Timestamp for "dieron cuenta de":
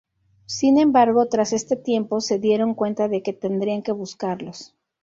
2.39-3.21